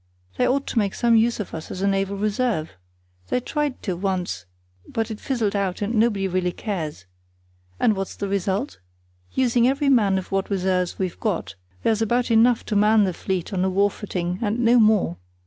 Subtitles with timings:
[0.37, 2.71] They ought to make some use of us as a naval reserve.
[3.29, 4.47] They tried to once,
[4.87, 7.05] but it fizzled out, and nobody really cares.
[7.79, 8.79] And what's the result?
[9.33, 11.53] Using every man of what reserves we've got,
[11.83, 15.17] there's about enough to man the fleet on a war footing, and no more.